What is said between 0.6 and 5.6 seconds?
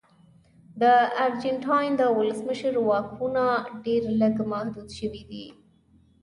د ارجنټاین د ولسمشر واکونه ډېر لږ محدود شوي دي.